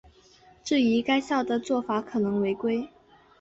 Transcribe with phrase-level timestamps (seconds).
[0.63, 2.89] 质疑该校的做法可能违规。